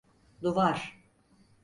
Duvar. 0.41 0.95